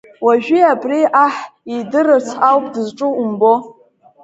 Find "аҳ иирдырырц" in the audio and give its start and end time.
1.23-2.27